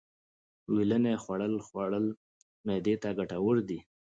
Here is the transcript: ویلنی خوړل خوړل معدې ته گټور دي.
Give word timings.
ویلنی 0.73 1.15
خوړل 1.23 1.53
خوړل 1.67 2.05
معدې 2.65 2.95
ته 3.01 3.09
گټور 3.19 3.57
دي. 3.69 3.79